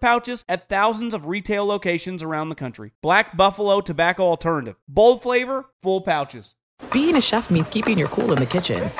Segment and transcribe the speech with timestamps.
[0.00, 2.92] pouches at thousands of retail locations around the country.
[3.02, 4.76] Black Buffalo Tobacco Alternative.
[4.88, 6.54] Bold flavor, full pouches.
[6.92, 8.90] Being a chef means keeping your cool in the kitchen.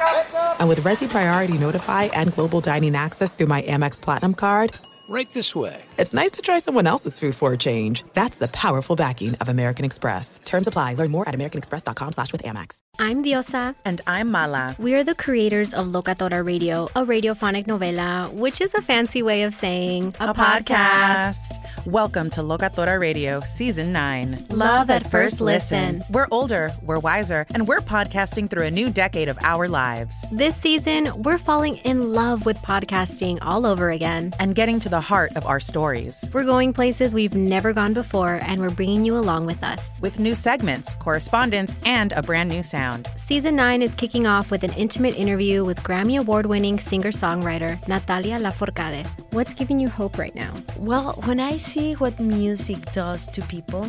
[0.58, 4.72] And with Resi Priority Notify and Global Dining Access through my Amex Platinum card,
[5.06, 5.82] Right this way.
[5.98, 8.04] It's nice to try someone else's food for a change.
[8.14, 10.40] That's the powerful backing of American Express.
[10.44, 10.94] Terms apply.
[10.94, 12.78] Learn more at americanexpress.com slash with Amex.
[12.98, 13.74] I'm Diosa.
[13.84, 14.76] And I'm Mala.
[14.78, 19.42] We are the creators of Locatora Radio, a radiophonic novela, which is a fancy way
[19.42, 21.34] of saying a, a podcast.
[21.34, 21.86] podcast.
[21.86, 24.46] Welcome to Locatora Radio, Season 9.
[24.50, 26.02] Love at first listen.
[26.10, 30.14] We're older, we're wiser, and we're podcasting through a new decade of our lives.
[30.32, 34.32] This season, we're falling in love with podcasting all over again.
[34.38, 36.24] And getting to the heart of our stories.
[36.32, 39.82] We're going places we've never gone before, and we're bringing you along with us.
[40.00, 43.08] With new segments, correspondence, and a brand new sound.
[43.16, 47.72] Season 9 is kicking off with an intimate interview with Grammy Award winning singer songwriter
[47.88, 49.04] Natalia Lafourcade.
[49.32, 50.52] What's giving you hope right now?
[50.78, 53.88] Well, when I see what music does to people,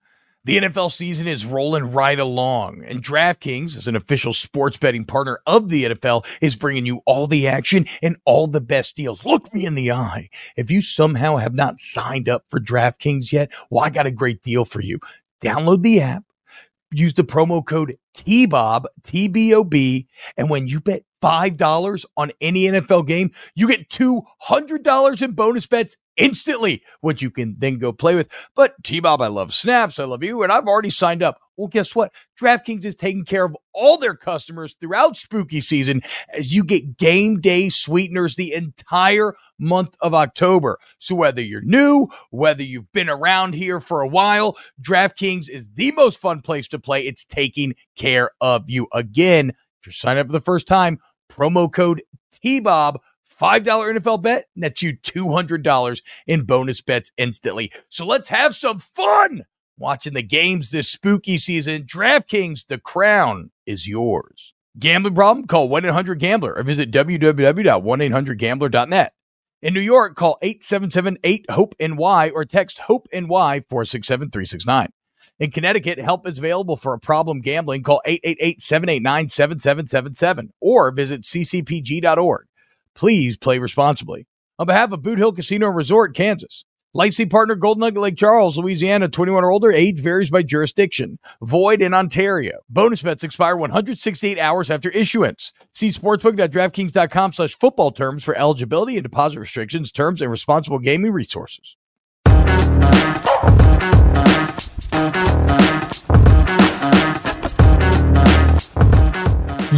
[0.43, 5.39] The NFL season is rolling right along, and DraftKings, as an official sports betting partner
[5.45, 9.23] of the NFL, is bringing you all the action and all the best deals.
[9.23, 10.29] Look me in the eye.
[10.57, 14.41] If you somehow have not signed up for DraftKings yet, well, I got a great
[14.41, 14.97] deal for you.
[15.41, 16.23] Download the app,
[16.91, 20.07] use the promo code TBOB, T B O B,
[20.37, 25.97] and when you bet $5 on any NFL game, you get $200 in bonus bets
[26.17, 28.29] instantly, which you can then go play with.
[28.55, 29.99] But T Bob, I love snaps.
[29.99, 30.43] I love you.
[30.43, 31.39] And I've already signed up.
[31.57, 32.11] Well, guess what?
[32.41, 36.01] DraftKings is taking care of all their customers throughout spooky season
[36.35, 40.79] as you get game day sweeteners the entire month of October.
[40.97, 45.91] So whether you're new, whether you've been around here for a while, DraftKings is the
[45.91, 47.05] most fun place to play.
[47.05, 48.87] It's taking care of you.
[48.93, 52.01] Again, if you're signing up for the first time, promo code
[52.43, 52.97] TBOB
[53.41, 57.71] $5 NFL bet nets you $200 in bonus bets instantly.
[57.89, 59.45] So let's have some fun
[59.79, 61.81] watching the games this spooky season.
[61.83, 64.53] DraftKings, the crown is yours.
[64.77, 65.47] Gambling problem?
[65.47, 69.13] Call 1 800 Gambler or visit www.1800Gambler.net.
[69.63, 74.89] In New York, call 877 8 HOPE NY or text HOPE NY 467 369.
[75.39, 77.81] In Connecticut, help is available for a problem gambling.
[77.81, 82.45] Call 888 789 7777 or visit ccpg.org.
[82.95, 84.27] Please play responsibly.
[84.59, 88.57] On behalf of Boot Hill Casino and Resort, Kansas, licensing partner Golden Nugget Lake Charles,
[88.57, 91.17] Louisiana, 21 or older, age varies by jurisdiction.
[91.41, 92.59] Void in Ontario.
[92.69, 95.51] Bonus bets expire 168 hours after issuance.
[95.73, 101.77] See sportsbook.draftkings.com slash football terms for eligibility and deposit restrictions, terms, and responsible gaming resources.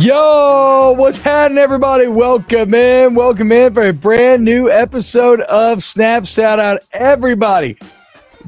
[0.04, 2.08] Yo, what's happening, everybody?
[2.08, 3.14] Welcome in.
[3.14, 6.26] Welcome in for a brand new episode of Snap.
[6.26, 7.78] Shout out, everybody.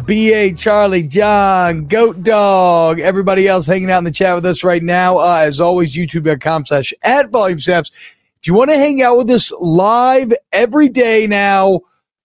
[0.06, 4.84] BA, Charlie, John, Goat Dog, everybody else hanging out in the chat with us right
[4.84, 5.18] now.
[5.18, 7.90] Uh, as always, youtube.com slash at volume snaps.
[8.42, 11.80] If you want to hang out with us live every day now,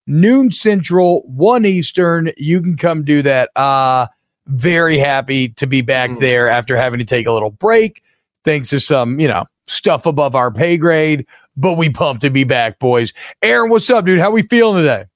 [0.08, 3.50] noon central, one eastern, you can come do that.
[3.54, 4.08] Uh,
[4.48, 6.18] very happy to be back mm.
[6.18, 8.02] there after having to take a little break
[8.44, 11.26] thanks to some, you know, stuff above our pay grade.
[11.56, 13.12] But we pumped to be back, boys.
[13.42, 14.20] Aaron, what's up, dude?
[14.20, 15.06] How we feeling today?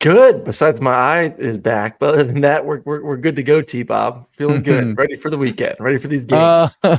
[0.00, 0.44] Good.
[0.44, 1.98] Besides, my eye is back.
[1.98, 3.60] But other than that, we're we're, we're good to go.
[3.60, 4.96] T Bob, feeling good.
[4.98, 5.76] Ready for the weekend.
[5.80, 6.78] Ready for these games.
[6.82, 6.98] Uh,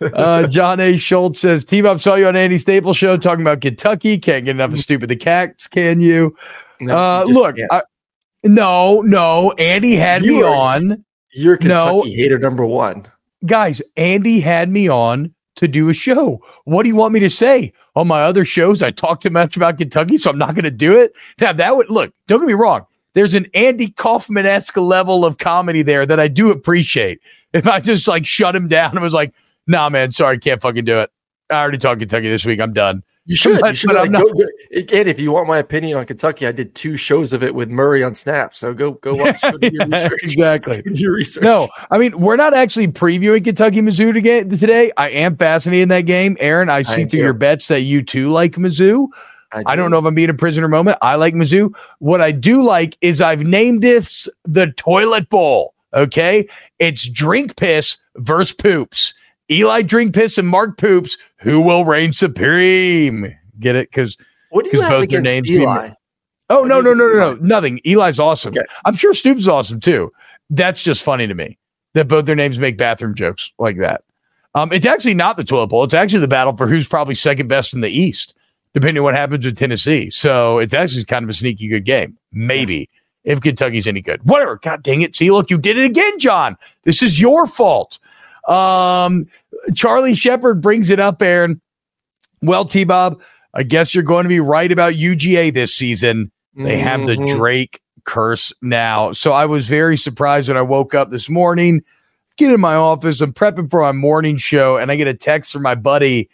[0.00, 0.96] uh, John A.
[0.96, 4.18] Schultz says, T Bob saw you on Andy Staples show talking about Kentucky.
[4.18, 6.36] Can't get enough of stupid the cats, can you?
[6.80, 7.82] No, uh, look, I,
[8.44, 9.52] no, no.
[9.58, 11.04] Andy had you me are, on.
[11.32, 13.06] You're Kentucky no, hater number one.
[13.46, 16.42] Guys, Andy had me on to do a show.
[16.64, 17.72] What do you want me to say?
[17.94, 20.70] On my other shows, I talk too much about Kentucky, so I'm not going to
[20.70, 21.14] do it.
[21.40, 22.86] Now, that would look, don't get me wrong.
[23.14, 27.20] There's an Andy Kaufman esque level of comedy there that I do appreciate.
[27.54, 29.32] If I just like shut him down and was like,
[29.66, 31.10] nah, man, sorry, can't fucking do it.
[31.50, 32.60] I already talked Kentucky this week.
[32.60, 33.02] I'm done.
[33.26, 33.60] You should.
[33.60, 36.06] But- you should like, I'm not- go, go, again, if you want my opinion on
[36.06, 38.54] Kentucky, I did two shows of it with Murray on Snap.
[38.54, 40.22] So go go watch go do your research.
[40.22, 40.82] exactly.
[40.86, 41.42] Your research.
[41.42, 44.44] No, I mean, we're not actually previewing Kentucky Mizzou today.
[44.44, 44.92] today.
[44.96, 46.36] I am fascinated in that game.
[46.40, 47.18] Aaron, I see through do.
[47.18, 49.08] your bets that you too like Mizzou.
[49.52, 50.98] I don't know if I'm being a prisoner moment.
[51.00, 51.74] I like Mizzou.
[51.98, 55.72] What I do like is I've named this the toilet bowl.
[55.94, 56.46] Okay.
[56.78, 59.14] It's drink piss versus poops.
[59.50, 61.16] Eli drink piss and Mark poops.
[61.38, 63.32] Who will reign supreme?
[63.60, 63.90] Get it?
[63.90, 64.16] Because
[64.50, 65.90] What do you 'cause have both their names Eli?
[66.50, 67.80] oh What no no no no no nothing.
[67.84, 68.52] Eli's awesome.
[68.56, 68.66] Okay.
[68.84, 70.12] I'm sure Stoops is awesome too.
[70.50, 71.58] That's just funny to me
[71.94, 74.02] that both their names make bathroom jokes like that.
[74.54, 75.84] Um, it's actually not the toilet bowl.
[75.84, 78.34] It's actually the battle for who's probably second best in the East,
[78.74, 80.08] depending on what happens with Tennessee.
[80.10, 82.88] So it's actually kind of a sneaky good game, maybe
[83.24, 84.20] if Kentucky's any good.
[84.28, 84.56] Whatever.
[84.56, 85.14] God dang it!
[85.16, 86.56] See, look, you did it again, John.
[86.84, 87.98] This is your fault.
[88.48, 89.26] Um,
[89.74, 91.60] Charlie Shepard brings it up, Aaron.
[92.42, 93.20] Well, T Bob,
[93.54, 96.30] I guess you're going to be right about UGA this season.
[96.54, 97.36] They have the Mhm.
[97.36, 99.12] Drake curse now.
[99.12, 101.82] So I was very surprised when I woke up this morning,
[102.36, 105.52] get in my office, I'm prepping for my morning show, and I get a text
[105.52, 106.28] from my buddy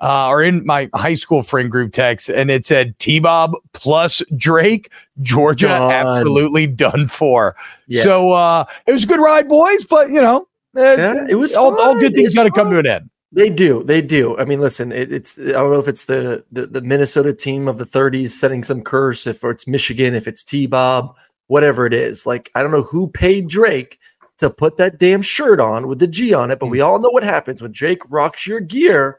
[0.00, 4.22] uh, or in my high school friend group text, and it said T Bob plus
[4.36, 4.90] Drake,
[5.22, 5.90] Georgia Done.
[5.90, 7.56] absolutely done for.
[7.88, 8.02] Yeah.
[8.02, 10.46] So uh, it was a good ride, boys, but you know,
[10.76, 13.10] Yeah, it was all, all good things got to come to an end.
[13.32, 13.82] They do.
[13.82, 14.38] They do.
[14.38, 17.68] I mean, listen, it, it's I don't know if it's the, the the Minnesota team
[17.68, 21.14] of the 30s setting some curse, if it's Michigan, if it's T Bob,
[21.48, 22.24] whatever it is.
[22.24, 23.98] Like, I don't know who paid Drake
[24.38, 27.10] to put that damn shirt on with the G on it, but we all know
[27.10, 29.18] what happens when Drake rocks your gear.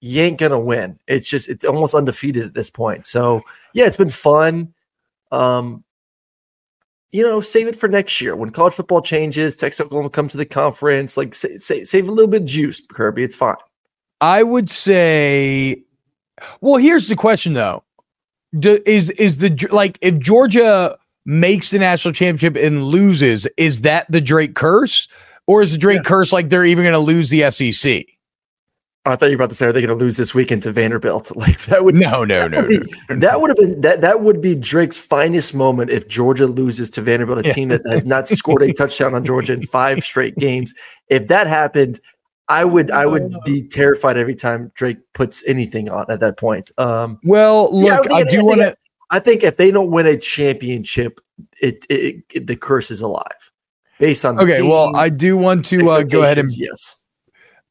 [0.00, 0.98] You ain't gonna win.
[1.06, 3.04] It's just it's almost undefeated at this point.
[3.04, 3.42] So
[3.74, 4.72] yeah, it's been fun.
[5.32, 5.84] Um,
[7.12, 9.56] you know, save it for next year when college football changes.
[9.56, 11.16] Texas Oklahoma come to the conference.
[11.16, 13.24] Like, sa- sa- save a little bit of juice, Kirby.
[13.24, 13.56] It's fine.
[14.20, 15.82] I would say,
[16.60, 17.82] well, here's the question though:
[18.58, 24.10] Do, is is the like if Georgia makes the national championship and loses, is that
[24.10, 25.08] the Drake curse,
[25.46, 28.06] or is the Drake curse like they're even going to lose the SEC?
[29.10, 30.72] I thought you were about to say, are they going to lose this weekend to
[30.72, 31.30] Vanderbilt?
[31.36, 33.20] Like that would No, no, no, that would be, no, no.
[33.20, 37.02] that would have been that that would be Drake's finest moment if Georgia loses to
[37.02, 37.52] Vanderbilt, a Yeah.
[37.52, 40.74] team that has not scored a touchdown on Georgia in five straight games.
[41.08, 42.00] If that happened,
[42.48, 46.70] I would I would be terrified every time Drake puts anything on at that point.
[46.78, 48.76] Um, Well, Yeah, look, think- I I do want to.
[49.12, 51.20] I think if they don't win a championship,
[51.60, 53.50] it, it, it the curse is alive.
[53.98, 56.96] Based on the Okay, well, I do want to uh, go ahead and yes.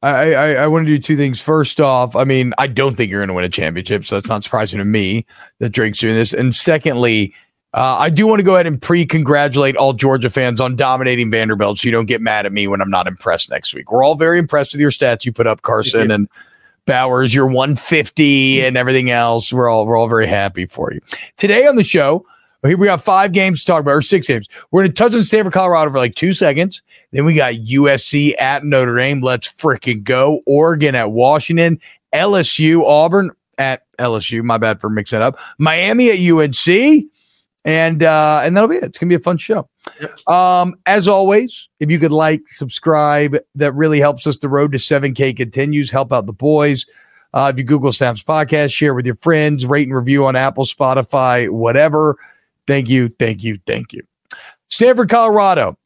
[0.02, 1.42] I, I, I want to do two things.
[1.42, 4.28] First off, I mean, I don't think you're going to win a championship, so that's
[4.28, 5.26] not surprising to me
[5.58, 6.32] that Drake's doing this.
[6.32, 7.34] And secondly,
[7.74, 11.78] uh, I do want to go ahead and pre-congratulate all Georgia fans on dominating Vanderbilt,
[11.78, 13.92] so you don't get mad at me when I'm not impressed next week.
[13.92, 16.28] We're all very impressed with your stats you put up, Carson and
[16.86, 17.34] Bowers.
[17.34, 19.52] Your 150 and everything else.
[19.52, 21.00] We're all we're all very happy for you.
[21.36, 22.26] Today on the show,
[22.68, 24.48] here we got five games to talk about, or six games.
[24.70, 26.82] We're going to touch on Stanford, Colorado for like two seconds.
[27.12, 29.22] Then we got USC at Notre Dame.
[29.22, 30.42] Let's freaking go.
[30.46, 31.80] Oregon at Washington.
[32.12, 34.42] LSU, Auburn at LSU.
[34.42, 35.38] My bad for mixing it up.
[35.58, 37.06] Miami at UNC.
[37.62, 38.84] And uh, and that'll be it.
[38.84, 39.68] It's gonna be a fun show.
[40.26, 44.38] Um, as always, if you could like, subscribe, that really helps us.
[44.38, 45.90] The road to 7K continues.
[45.90, 46.86] Help out the boys.
[47.34, 50.64] Uh, if you Google Snaps Podcast, share with your friends, rate and review on Apple,
[50.64, 52.16] Spotify, whatever.
[52.70, 54.02] Thank you, thank you, thank you.
[54.68, 55.76] Stanford, Colorado.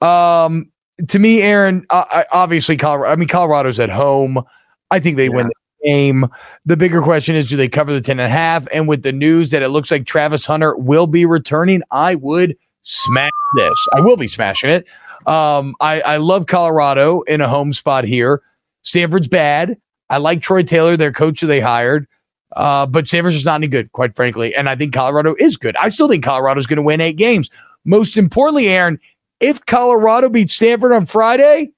[0.00, 0.72] Um,
[1.08, 3.12] to me, Aaron, I, I, obviously Colorado.
[3.12, 4.42] I mean, Colorado's at home.
[4.90, 5.54] I think they win the
[5.84, 6.26] game.
[6.64, 8.66] The bigger question is, do they cover the 10 and a half?
[8.72, 12.56] And with the news that it looks like Travis Hunter will be returning, I would
[12.80, 13.86] smash this.
[13.92, 14.86] I will be smashing it.
[15.26, 18.40] Um, I, I love Colorado in a home spot here.
[18.80, 19.76] Stanford's bad.
[20.08, 22.06] I like Troy Taylor, their coach that they hired.
[22.54, 24.54] Uh, but Stanford's just not any good, quite frankly.
[24.54, 25.76] And I think Colorado is good.
[25.76, 27.50] I still think Colorado's going to win eight games.
[27.84, 28.98] Most importantly, Aaron,
[29.40, 31.72] if Colorado beats Stanford on Friday,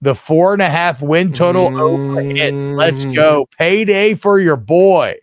[0.00, 2.64] the four and a half win total over hits.
[2.66, 3.46] Let's go.
[3.58, 5.16] Payday for your boy.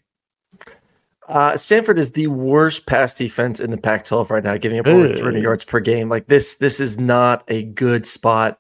[1.27, 5.08] Uh, Stanford is the worst pass defense in the Pac-12 right now, giving up over
[5.08, 6.10] 300 yards per game.
[6.10, 8.60] Like this, this is not a good spot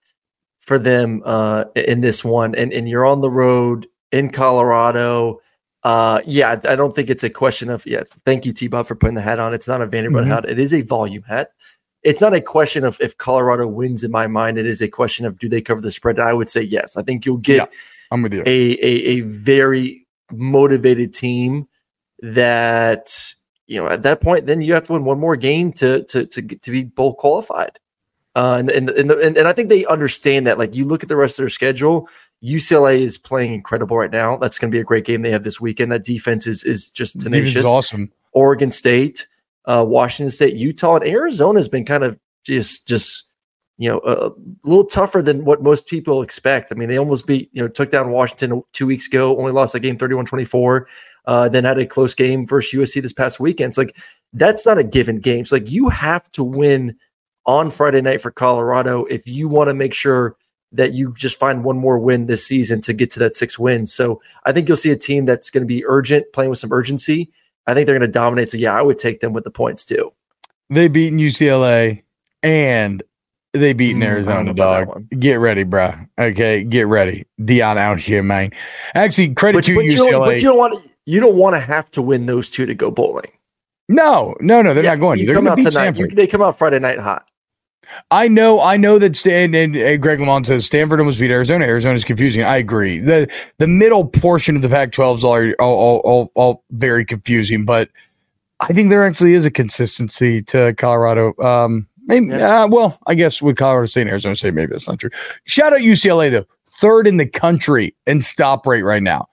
[0.59, 2.55] for them uh, in this one.
[2.55, 5.41] And and you're on the road in Colorado.
[5.83, 8.03] Uh, yeah, I don't think it's a question of yeah.
[8.25, 8.67] Thank you, T.
[8.67, 9.53] Bob, for putting the hat on.
[9.53, 10.29] It's not a Vanderbilt Mhm.
[10.29, 10.49] hat.
[10.49, 11.49] It is a volume hat.
[12.03, 14.57] it's not a question of if Colorado wins in my mind.
[14.57, 16.19] It is a question of do they cover the spread?
[16.19, 16.97] And I would say yes.
[16.97, 17.65] I think you'll get Yeah,
[18.11, 18.43] I'm with you.
[18.45, 21.65] a, a a very motivated team
[22.21, 23.07] that
[23.67, 26.25] you know at that point then you have to win one more game to to
[26.25, 27.79] to to be bowl qualified.
[28.35, 30.57] Uh, and and and, and and I think they understand that.
[30.57, 32.09] Like you look at the rest of their schedule,
[32.43, 34.35] UCLA is playing incredible right now.
[34.37, 35.91] That's going to be a great game they have this weekend.
[35.91, 37.65] That defense is is just Defense tenacious.
[37.65, 38.11] awesome.
[38.33, 39.27] Oregon State,
[39.65, 43.25] uh, Washington State, Utah, and Arizona has been kind of just just
[43.77, 44.31] you know a, a
[44.63, 46.71] little tougher than what most people expect.
[46.71, 49.73] I mean, they almost beat you know took down Washington two weeks ago, only lost
[49.73, 50.85] that game 31-24,
[51.25, 53.69] uh, then had a close game versus USC this past weekend.
[53.69, 53.95] It's like
[54.33, 55.41] that's not a given game.
[55.41, 56.97] It's like you have to win
[57.45, 60.35] on Friday night for Colorado if you want to make sure
[60.73, 63.93] that you just find one more win this season to get to that six wins.
[63.93, 66.73] So I think you'll see a team that's going to be urgent, playing with some
[66.73, 67.29] urgency.
[67.67, 68.51] I think they're going to dominate.
[68.51, 70.11] So yeah, I would take them with the points too.
[70.69, 72.01] They beaten UCLA
[72.41, 73.03] and
[73.53, 75.09] they beaten Mm, I don't know Arizona, dog.
[75.19, 75.93] Get ready, bro.
[76.19, 77.25] Okay, get ready.
[77.39, 78.51] Deion out here, man.
[78.95, 80.25] Actually, credit But, to but you don't, UCLA.
[80.25, 82.89] but you don't want you don't want to have to win those two to go
[82.89, 83.29] bowling.
[83.89, 85.25] no, no, no, they're Yeah, not going to.
[85.25, 85.97] They're come going to out tonight.
[85.97, 87.27] You, they come out Friday night hot.
[88.11, 91.65] I know, I know that and, and Greg Lamont says Stanford almost beat Arizona.
[91.65, 92.43] Arizona is confusing.
[92.43, 92.99] I agree.
[92.99, 97.65] the The middle portion of the Pac-12 is all, all, all, all, all very confusing,
[97.65, 97.89] but
[98.61, 101.33] I think there actually is a consistency to Colorado.
[101.43, 102.63] Um, maybe, Yeah.
[102.63, 105.09] uh, well, I guess with Colorado State and Arizona State, maybe that's not true.
[105.45, 106.45] Shout out UCLA though,
[106.79, 109.27] third in the country in stop rate right now.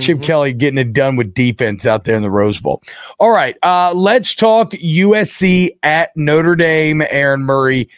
[0.00, 0.22] Chip Mhm.
[0.22, 2.82] Kelly getting it done with defense out there in the Rose Bowl.
[3.18, 7.02] All right, uh, let's talk USC at Notre Dame.
[7.10, 7.88] Aaron Murray,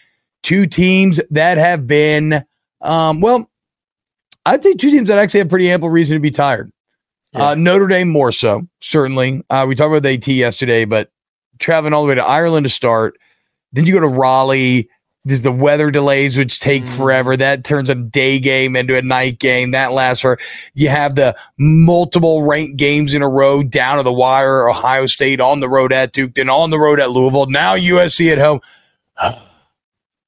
[0.43, 2.45] two teams that have been,
[2.81, 3.51] um, well,
[4.45, 6.71] I'd say two teams that actually have pretty ample reason to be tired.
[7.33, 7.49] Yeah.
[7.51, 9.43] Uh, Notre Dame more so, certainly.
[9.51, 11.11] Uh, we talked about the AT yesterday, but
[11.59, 13.17] traveling all the way to Ireland to start,
[13.73, 14.89] then you go to Raleigh.
[15.27, 16.97] There's the weather delays, which take Mm.
[16.97, 17.37] forever.
[17.37, 19.73] That turns a day game into a night game.
[19.73, 20.39] That lasts for.
[20.75, 24.69] You have the multiple ranked games in a row down to the wire.
[24.69, 27.47] Ohio State on the road at Duke, then on the road at Louisville.
[27.47, 28.61] Now USC at home.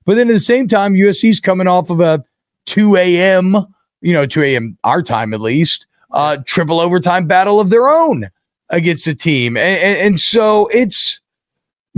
[0.05, 2.25] But then at the same time, USC's coming off of a
[2.65, 3.67] 2 a.m.,
[4.01, 4.79] you know, 2 a.m.
[4.83, 8.31] our time at least, uh, triple overtime battle of their own
[8.71, 9.59] against a team.
[9.59, 11.21] And, and, and so it's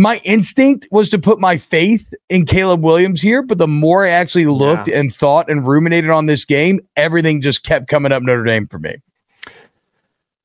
[0.00, 3.42] my instinct was to put my faith in Caleb Williams here.
[3.42, 7.64] But the more I actually looked and thought and ruminated on this game, everything just
[7.64, 8.96] kept coming up Notre Dame for me.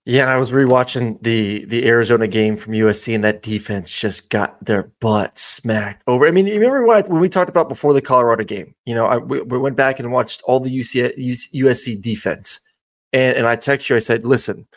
[0.03, 4.29] Yeah, and I was rewatching the the Arizona game from USC, and that defense just
[4.29, 6.27] got their butt smacked over.
[6.27, 8.75] I mean, you remember what when we talked about before the Colorado game?
[8.85, 11.15] You know, I we, we went back and watched all the UC,
[11.55, 12.59] USC defense,
[13.13, 13.95] and and I text you.
[13.95, 14.67] I said, listen,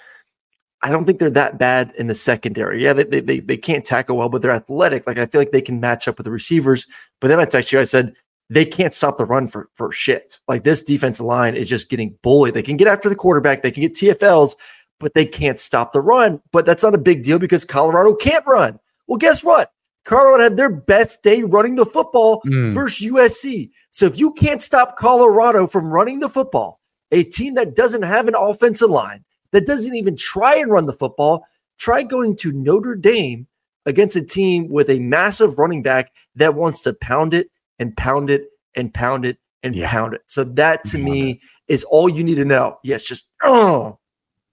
[0.83, 2.83] I don't think they're that bad in the secondary.
[2.83, 5.07] Yeah, they they they, can't tackle well, but they're athletic.
[5.07, 6.87] Like I feel like they can match up with the receivers.
[7.21, 7.81] But then I text you.
[7.81, 8.15] I said.
[8.51, 10.39] They can't stop the run for for shit.
[10.49, 12.55] Like this defensive line is just getting bullied.
[12.55, 13.63] They can get after the quarterback.
[13.63, 14.55] They can get TFLs,
[14.99, 16.41] but they can't stop the run.
[16.51, 18.79] But that's not a big deal because Colorado can't run.
[19.07, 19.73] Well, guess what?
[20.07, 22.73] Colorado had their best day running the football Mm.
[22.73, 23.71] versus USC.
[23.91, 26.81] So if you can't stop Colorado from running the football,
[27.13, 30.93] a team that doesn't have an offensive line, that doesn't even try and run the
[30.93, 31.47] football,
[31.79, 33.47] try going to Notre Dame
[33.87, 38.29] against a team with a massive running back that wants to pound it and pound
[38.31, 39.89] it and pound it and Yeah.
[39.91, 40.23] pound it.
[40.27, 42.79] So that to me is all you need to know.
[42.85, 43.99] Yes, just oh,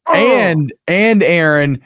[0.07, 0.13] oh.
[0.15, 1.81] And and Aaron,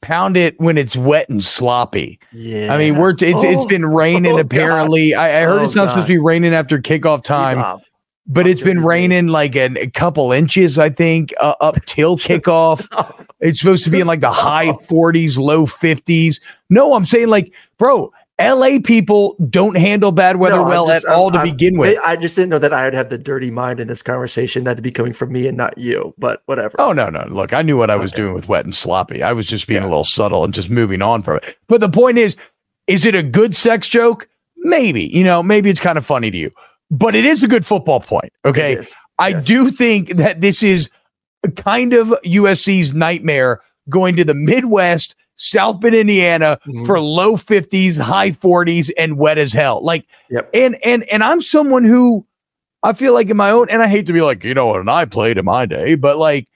[0.00, 2.18] pound it when it's wet and sloppy.
[2.32, 2.72] yeah.
[2.72, 5.14] I mean, we're it's it's Oh, been raining oh, apparently.
[5.14, 7.58] I, I heard Oh, it's not supposed to be raining after kickoff time.
[8.26, 12.86] But it's been raining like an, a couple inches, I think, uh, up till kickoff.
[13.40, 16.40] It's supposed to be in like the high 40s, low 50s.
[16.70, 21.10] No, I'm saying like, bro, LA people don't handle bad weather No, well just- at
[21.12, 21.98] all I'm- to I'm- begin with.
[22.06, 24.82] I just didn't know that I would have the dirty mind in this conversation that'd
[24.84, 26.76] be coming from me and not you, but whatever.
[26.80, 27.24] Oh no, no.
[27.28, 29.22] Look, I knew what I was doing with wet and sloppy.
[29.22, 31.58] I was just being a little subtle and just moving on from it.
[31.66, 32.36] But the point is,
[32.86, 34.28] is it a good sex joke?
[34.58, 35.02] Maybe.
[35.04, 36.50] You know, maybe it's kind of funny to you.
[36.92, 38.32] But it is a good football point.
[38.44, 38.80] Okay.
[39.18, 39.46] I Yes.
[39.46, 40.90] do think that this is
[41.56, 46.86] kind of USC's nightmare going to the Midwest, South Bend, Indiana Mhm.
[46.86, 49.82] for low 50s, high 40s, and wet as hell.
[49.82, 50.50] Like, Yep.
[50.54, 52.26] and and and I'm someone who
[52.82, 54.80] I feel like in my own, and I hate to be like, you know, what,
[54.80, 56.46] and I played in my day, but like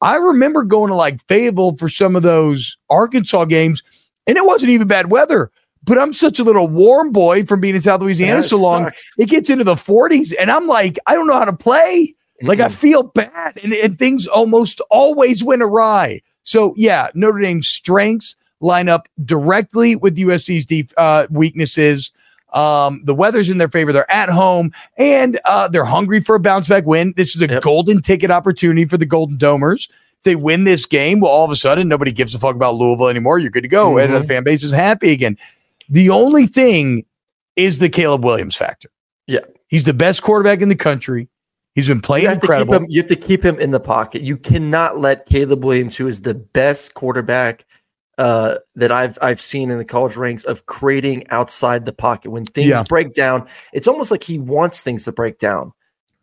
[0.00, 3.82] I remember going to like Fayetteville for some of those Arkansas games,
[4.26, 5.50] and it wasn't even bad weather.
[5.84, 8.84] But I'm such a little warm boy from being in South Louisiana Yeah, so long.
[8.84, 9.04] sucks.
[9.18, 12.14] It gets into the 40s, and I'm like, I don't know how to play.
[12.44, 16.22] Like I feel bad, and, and things almost always went awry.
[16.42, 22.10] So yeah, Notre Dame's strengths line up directly with USC's deep uh, weaknesses.
[22.52, 23.92] Um, the weather's in their favor.
[23.92, 27.14] They're at home and uh, they're hungry for a bounce back win.
[27.16, 27.62] This is a Yep.
[27.62, 29.88] golden ticket opportunity for the Golden Domers.
[30.18, 32.74] If they win this game, well, all of a sudden nobody gives a fuck about
[32.74, 33.38] Louisville anymore.
[33.38, 34.26] You're good to go, and the Mhm.
[34.28, 35.38] fan base is happy again.
[35.92, 37.04] The only thing
[37.54, 38.88] is the Caleb Williams factor.
[39.28, 39.40] Yeah.
[39.68, 41.28] he's the best quarterback in the country.
[41.74, 42.74] He's been playing You have, to keep incredible.
[42.74, 44.22] him, you have to keep him in the pocket.
[44.22, 47.64] You cannot let Caleb Williams, who is the best quarterback
[48.18, 52.30] uh, that I've I've seen in the college ranks, of creating outside the pocket.
[52.30, 52.82] When things Yeah.
[52.82, 55.72] break down, it's almost like he wants things to break down.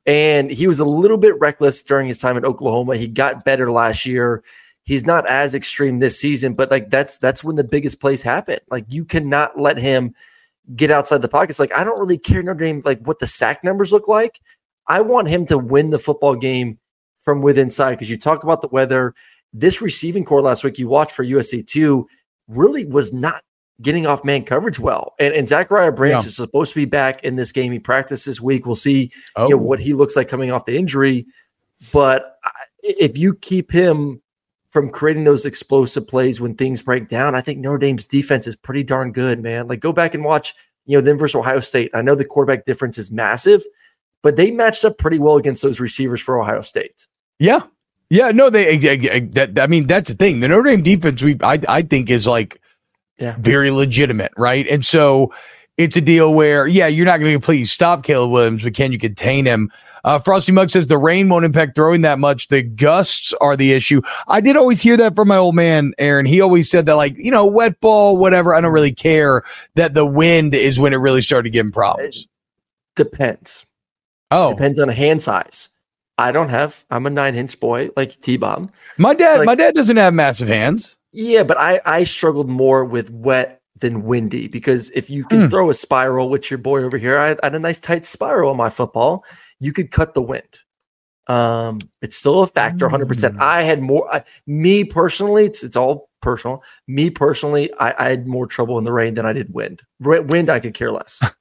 [0.05, 2.95] And he was a little bit reckless during his time in Oklahoma.
[2.97, 4.43] He got better last year.
[4.89, 8.57] He's not as extreme this season, but like that's that's when the biggest plays happen.
[8.71, 10.15] Like you cannot let him
[10.75, 11.59] get outside the pockets.
[11.59, 14.41] Like I don't really care Notre Dame like what the sack numbers look like.
[14.87, 16.79] I want him to win the football game
[17.19, 19.13] from within side because you talk about the weather.
[19.53, 22.07] This receiving corps last week you watched for USC two
[22.47, 23.43] really was not
[23.83, 25.13] getting off man coverage well.
[25.19, 26.27] And, and Zachariah Branch Yeah.
[26.27, 27.71] is supposed to be back in this game.
[27.71, 28.65] He practiced this week.
[28.65, 29.65] We'll see oh, you know, oh.
[29.65, 31.27] what he looks like coming off the injury.
[31.93, 32.39] But
[32.81, 34.23] if you keep him
[34.69, 38.55] from creating those explosive plays when things break down, I think Notre Dame's defense is
[38.55, 39.67] pretty darn good, man.
[39.67, 40.53] Like go back and watch,
[40.85, 41.89] you know, them versus Ohio State.
[41.93, 43.63] I know the quarterback difference is massive,
[44.21, 47.07] but they matched up pretty well against those receivers for Ohio State.
[47.39, 47.61] Yeah.
[48.11, 48.67] Yeah, no, they.
[48.67, 50.39] ex- ex- That, I mean, that's the thing.
[50.39, 52.59] The Notre Dame defense, we, I, I think, is like,
[53.19, 53.35] Yeah.
[53.39, 54.67] very legitimate, right?
[54.67, 55.31] And so
[55.77, 58.91] it's a deal where, yeah, you're not going to completely stop Caleb Williams, but can
[58.91, 59.71] you contain him?
[60.03, 62.47] Uh, Frosty Mug says the rain won't impact throwing that much.
[62.47, 64.01] The gusts are the issue.
[64.27, 66.25] I did always hear that from my old man, Aaron.
[66.25, 68.53] He always said that, like, you know, wet ball, whatever.
[68.53, 69.43] I don't really care.
[69.75, 72.27] That the wind is when it really started giving problems.
[72.95, 73.65] Depends.
[74.31, 75.69] Oh, Depends on hand size.
[76.17, 76.85] I don't have.
[76.91, 78.69] I'm a nine inch boy like T Bomb.
[78.97, 80.97] my dad, like- my dad doesn't have massive hands.
[81.11, 85.47] Yeah, but I I struggled more with wet than windy because if you can Hmm.
[85.47, 88.51] throw a spiral, which your boy over here, I, I had a nice tight spiral
[88.51, 89.23] on my football,
[89.59, 90.59] you could cut the wind.
[91.27, 93.07] Um, it's still a factor, 100.
[93.07, 93.41] percent Hmm.
[93.41, 94.11] I had more.
[94.13, 96.63] I, me personally, it's it's all personal.
[96.87, 99.83] Me personally, I, I had more trouble in the rain than I did wind.
[99.99, 101.21] Ra- Wind, I could care less.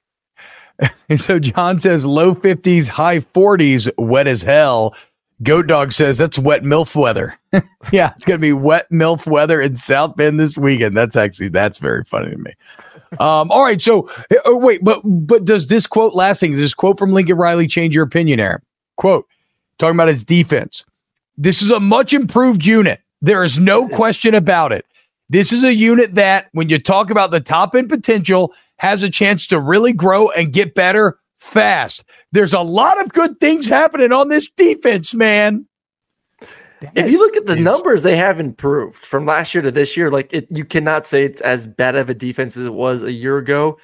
[1.09, 4.95] And so John says low 50s, high 40s, wet as hell.
[5.43, 7.37] Goat Dog says that's wet MILF weather.
[7.91, 10.95] yeah, it's going to be wet MILF weather in South Bend this weekend.
[10.95, 12.53] That's actually, that's very funny to me.
[13.13, 13.81] Um, all right.
[13.81, 14.09] So,
[14.45, 17.67] oh, wait, but, but does this quote last thing, does this quote from Lincoln Riley
[17.67, 18.61] change your opinion, Aaron?
[18.97, 19.25] Quote,
[19.77, 20.85] talking about his defense.
[21.37, 23.01] This is a much improved unit.
[23.21, 24.85] There is no question about it.
[25.29, 29.09] This is a unit that, when you talk about the top end potential, has a
[29.09, 32.03] chance to really grow and get better fast.
[32.31, 35.65] There's a lot of good things happening on this defense, man.
[36.95, 39.95] If you look at the is- numbers, they have improved from last year to this
[39.97, 40.09] year.
[40.11, 43.11] Like it, you cannot say it's as bad of a defense as it was a
[43.11, 43.77] year ago.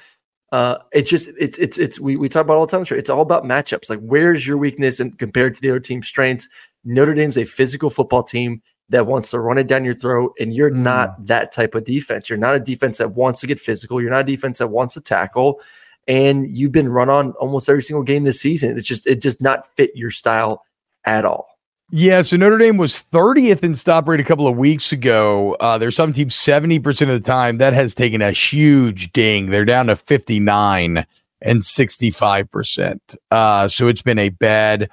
[0.52, 2.96] Uh, it's just it's it's it's we we talk about all the time.
[2.98, 3.90] It's all about matchups.
[3.90, 6.48] Like where's your weakness and compared to the other team's strengths?
[6.84, 10.54] Notre Dame's a physical football team that wants to run it down your throat, and
[10.54, 10.76] you're Mm.
[10.76, 12.30] not that type of defense.
[12.30, 14.00] You're not a defense that wants to get physical.
[14.00, 15.60] You're not a defense that wants to tackle.
[16.06, 18.78] And you've been run on almost every single game this season.
[18.78, 20.62] It's just it does not fit your style
[21.04, 21.55] at all.
[21.90, 25.56] Yeah, so Notre Dame was 30th in stop rate a couple of weeks ago.
[25.60, 27.58] Uh, there's some teams 70% of the time.
[27.58, 29.50] That has taken a huge ding.
[29.50, 31.06] They're down to 59
[31.42, 33.16] and 65%.
[33.30, 34.90] Uh, so it's been a bad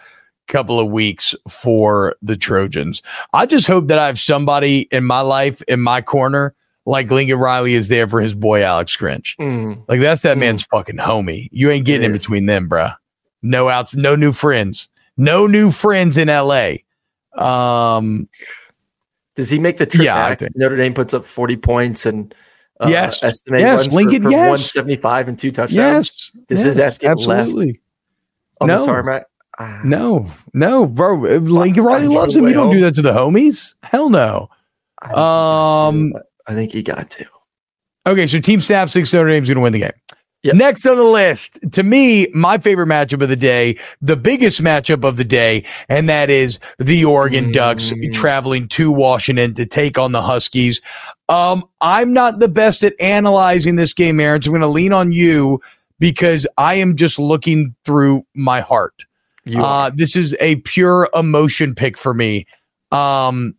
[0.48, 3.02] couple of weeks for the Trojans.
[3.34, 6.54] I just hope that I have somebody in my life, in my corner,
[6.86, 9.34] like Lincoln Riley is there for his boy Alex Grinch.
[9.88, 10.42] Like that's that Mm.
[10.42, 11.48] man's fucking homie.
[11.52, 12.96] You ain't getting in between them, bruh.
[13.42, 14.90] No outs, no new friends.
[15.18, 16.76] No new friends in LA.
[17.38, 18.28] Um
[19.36, 20.40] Does he make the trip Yeah, I back?
[20.40, 22.34] think- Notre Dame puts up 40 points and
[22.80, 23.24] uh, Yes.
[23.24, 24.50] estimate Yes, runs for- Lincoln, for, yes.
[24.50, 26.46] 175 and two touchdowns yes.
[26.48, 27.30] Does yes, his ass get left?
[27.42, 27.80] absolutely.
[28.62, 28.80] on No.
[28.80, 29.26] the tarmac.
[29.60, 31.16] Ah, No, no, bro.
[31.16, 32.48] Lincoln Riley loves him.
[32.48, 33.76] You don't do that to the homies.
[33.84, 34.50] Hell no.
[35.02, 36.22] I think he got Um, to.
[36.48, 37.26] I think he got to.
[38.08, 39.92] Okay, so Team Snap Six Notre Dame's going to win the game.
[40.44, 40.56] Yep.
[40.56, 45.06] Next on the list, to me, my favorite matchup of the day, the biggest matchup
[45.08, 48.14] of the day, and that is the Oregon Ducks Mm.
[48.14, 50.82] traveling to Washington to take on the Huskies.
[51.30, 54.92] Um, I'm not the best at analyzing this game, Aaron, so I'm going to lean
[54.92, 55.62] on you
[56.00, 59.06] because I am just looking through my heart.
[59.58, 62.46] Uh, this is a pure emotion pick for me.
[62.92, 63.56] Um,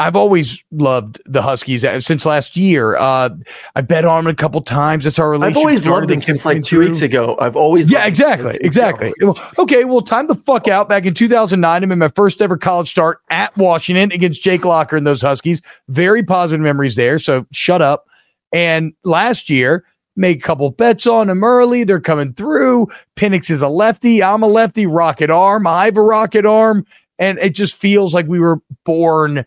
[0.00, 2.96] I've always loved the Huskies uh, since last year.
[2.96, 3.30] Uh,
[3.74, 5.02] I bet on them a couple times.
[5.04, 5.56] That's our relationship.
[5.56, 7.36] I've always loved them since like two weeks ago.
[7.40, 8.88] I've always Yeah, loved exactly, since two weeks ago.
[8.90, 9.62] exactly.
[9.62, 10.88] Okay, well, time the fuck out.
[10.88, 14.96] Back in 2009, I'm in my first ever college start at Washington against Jake Locker
[14.96, 15.62] and those Huskies.
[15.88, 17.18] Very positive memories there.
[17.18, 18.06] So shut up.
[18.54, 19.84] And last year,
[20.14, 21.82] make a couple bets on them early.
[21.82, 22.86] They're coming through.
[23.16, 24.22] Penix is a lefty.
[24.22, 24.86] I'm a lefty.
[24.86, 25.66] Rocket arm.
[25.66, 26.86] I have a rocket arm.
[27.18, 29.44] And it just feels like we were born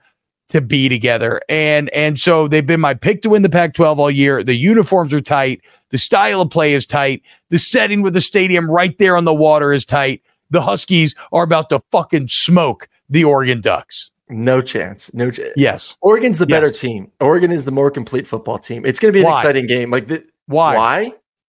[0.51, 1.41] to be together.
[1.49, 4.43] And and so they've been my pick to win the Pac-12 all year.
[4.43, 5.61] The uniforms are tight.
[5.89, 7.23] The style of play is tight.
[7.49, 10.21] The setting with the stadium right there on the water is tight.
[10.49, 14.11] The Huskies are about to fucking smoke the Oregon Ducks.
[14.29, 15.13] No chance.
[15.13, 15.51] No chance.
[15.57, 15.97] Yes.
[16.01, 16.79] Oregon's the better Yes.
[16.79, 17.11] team.
[17.19, 18.85] Oregon is the more complete football team.
[18.85, 19.39] It's going to be an Why?
[19.39, 19.91] exciting game.
[19.91, 20.75] Like the, Why?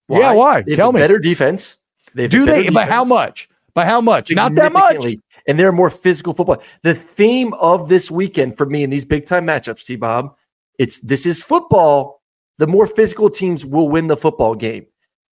[0.08, 0.18] Why?
[0.18, 0.62] Yeah, why?
[0.62, 1.00] They have Tell me.
[1.00, 1.76] Better defense.
[2.14, 2.68] They Do they?
[2.70, 3.48] By how much?
[3.74, 4.30] By how much?
[4.34, 5.14] Not that much.
[5.46, 6.62] And they're more physical football.
[6.82, 10.36] The theme of this weekend for me in these big time matchups, T Bob,
[10.78, 12.22] it's this is football.
[12.58, 14.86] The more physical teams will win the football game.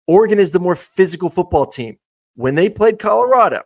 [0.08, 1.98] Oregon is the more physical football team.
[2.36, 3.63] When they played Colorado,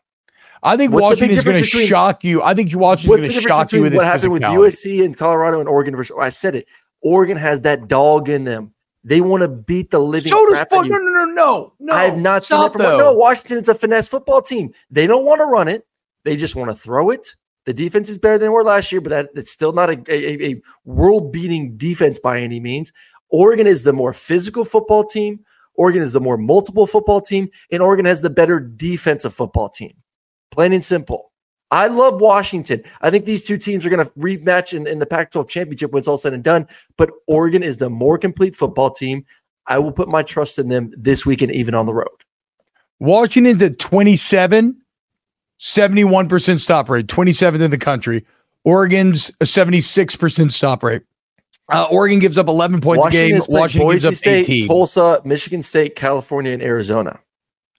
[0.63, 2.41] I think What's the big going to shock you.
[2.41, 4.41] I think Washington's what's going to shock you with what happened with.
[4.41, 6.67] USC and Colorado and Oregon versus I said it.
[7.01, 8.73] Oregon has that dog in them.
[9.03, 10.86] They want to beat the living So does crap out fuck.
[10.86, 11.93] of No, no, no, no, no.
[11.93, 12.97] I have not seen stop that from though.
[12.97, 13.13] no.
[13.13, 14.73] Washington is a finesse football team.
[14.89, 15.86] They don't want to run it.
[16.23, 17.36] They just want to throw it.
[17.65, 19.97] The defense is better than they were last year, but that, it's still not a,
[20.09, 22.91] a, a world beating defense by any means.
[23.29, 25.39] Oregon is the more physical football team.
[25.75, 29.93] Oregon is the more multiple football team, and Oregon has the better defensive football team.
[30.51, 31.31] Plain and simple.
[31.71, 32.83] I love Washington.
[33.01, 35.91] I think these two teams are going to rematch in, in the Pac 12 championship
[35.91, 36.67] when it's all said and done.
[36.97, 39.25] But Oregon is the more complete football team.
[39.65, 42.09] I will put my trust in them this weekend, even on the road.
[42.99, 44.83] Washington's at 27,
[45.63, 48.26] 71% stop rate, 27th in the country.
[48.65, 51.04] Oregon's a 76% stop rate.
[51.71, 53.39] Uh, Oregon gives up 11 points a game.
[53.47, 54.67] Washington gives up State, 18.
[54.67, 57.17] Tulsa, Michigan State, California, and Arizona.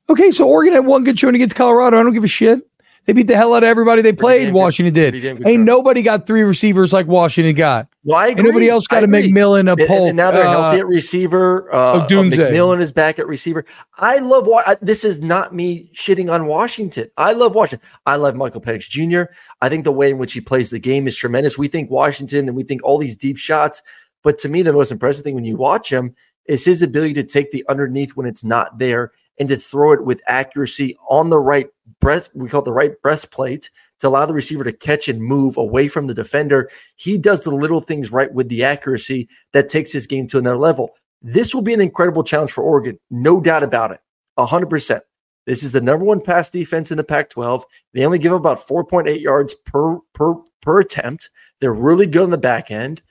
[0.08, 2.00] Okay, so Oregon had one good showing against Colorado.
[2.00, 2.66] I don't give a shit.
[3.06, 4.46] They beat the hell out of everybody they played.
[4.46, 5.46] good- Washington did.
[5.46, 7.86] Ain't nobody got three receivers like Washington got.
[8.02, 9.30] No, I Ain't nobody else got I a agree.
[9.30, 10.08] McMillan, a And, and- Polk.
[10.08, 11.68] and now they're uh, healthy at receiver.
[11.74, 12.32] Uh, Odunze.
[12.32, 13.64] McMillan is back at receiver.
[13.98, 14.48] I love.
[14.66, 17.10] I, this is not me shitting on Washington.
[17.18, 17.86] I love Washington.
[18.06, 19.30] I love Michael Penix Jr.
[19.60, 21.58] I think the way in which he plays the game is tremendous.
[21.58, 23.82] We think Washington and we think all these deep shots,
[24.22, 26.14] but to me, the most impressive thing when you watch him
[26.46, 30.04] is his ability to take the underneath when it's not there and to throw it
[30.04, 31.68] with accuracy on the right
[32.00, 32.30] breast.
[32.34, 33.70] We call it the right breastplate
[34.00, 36.70] to allow the receiver to catch and move away from the defender.
[36.96, 40.56] He does the little things right with the accuracy that takes his game to another
[40.56, 40.90] level.
[41.22, 44.00] This will be an incredible challenge for Oregon, no doubt about it.
[44.38, 45.00] 100%.
[45.46, 47.64] This is the number one pass defense in the Pac 12.
[47.92, 51.30] They only give about 4.8 yards per, per, per attempt.
[51.60, 53.02] They're really good on the back end.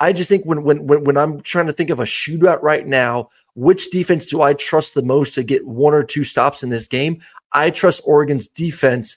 [0.00, 3.30] I just think when when when I'm trying to think of a shootout right now,
[3.58, 6.86] which defense do I trust the most to get one or two stops in this
[6.86, 7.20] game?
[7.52, 9.16] I trust Oregon's defense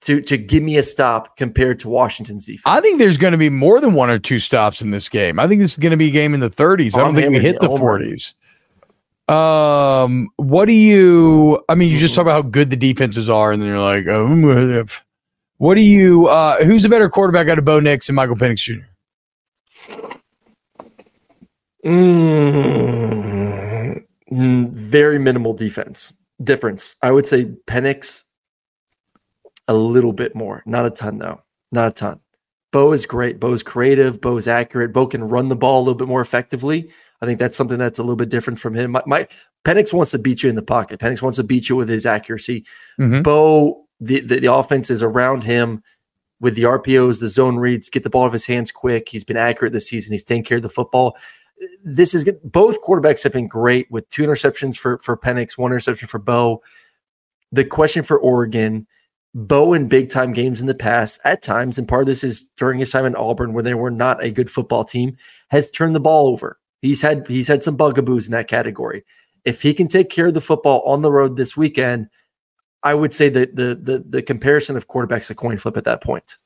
[0.00, 2.62] to to give me a stop compared to Washington's defense.
[2.66, 5.38] I think there's going to be more than one or two stops in this game.
[5.38, 6.96] I think this is going to be a game in the 30s.
[6.96, 7.68] I I'm don't think we hit you.
[7.68, 8.34] the 40s.
[9.32, 11.62] Um, what do you?
[11.68, 14.08] I mean, you just talk about how good the defenses are, and then you're like,
[14.08, 14.88] um,
[15.58, 16.26] what do you?
[16.26, 18.82] Uh, who's the better quarterback out of Bo Nix and Michael Penix Jr.?
[21.84, 23.67] Mm,
[24.30, 26.12] very minimal defense
[26.42, 26.94] difference.
[27.02, 28.24] I would say Penix
[29.66, 32.20] a little bit more, not a ton though, not a ton.
[32.70, 33.40] Bo is great.
[33.40, 34.20] Bo's creative.
[34.20, 34.92] Bo's accurate.
[34.92, 36.90] Bo can run the ball a little bit more effectively.
[37.22, 38.90] I think that's something that's a little bit different from him.
[38.90, 39.28] My, my
[39.64, 41.00] Penix wants to beat you in the pocket.
[41.00, 42.64] Penix wants to beat you with his accuracy.
[42.98, 43.22] Mhm.
[43.22, 45.82] Bo, the, the the offense is around him
[46.40, 49.08] with the RPOs, the zone reads, get the ball out of his hands quick.
[49.08, 50.12] He's been accurate this season.
[50.12, 51.16] He's taking care of the football.
[51.84, 52.40] This is good.
[52.42, 56.62] Both quarterbacks have been great with two interceptions for for Penix, one interception for Bo.
[57.50, 58.86] The question for Oregon,
[59.34, 62.46] Bo in big time games in the past, at times, and part of this is
[62.56, 65.16] during his time in Auburn, where they were not a good football team,
[65.48, 66.58] has turned the ball over.
[66.82, 69.04] He's had he's had some bugaboos in that category.
[69.44, 72.08] If he can take care of the football on the road this weekend,
[72.82, 76.02] I would say that the the the comparison of quarterbacks a coin flip at that
[76.02, 76.36] point.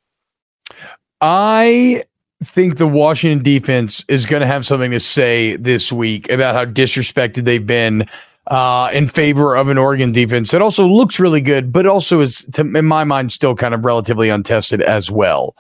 [1.21, 2.05] I
[2.43, 6.65] think the Washington defense is going to have something to say this week about how
[6.65, 8.07] disrespected they've been
[8.49, 12.45] uh, in favor of an Oregon defense that also looks really good, but also is,
[12.53, 15.57] to, in my mind, still kind of relatively untested as well.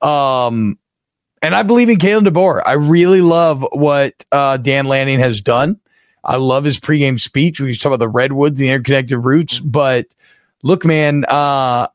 [0.00, 0.78] Um,
[1.42, 2.62] and I believe in Kalen DeBoer.
[2.64, 5.80] I really love what uh, Dan Lanning has done.
[6.22, 7.60] I love his pregame speech.
[7.60, 9.58] We talk about the redwoods, the interconnected roots.
[9.58, 10.14] But
[10.62, 11.88] look, man, uh,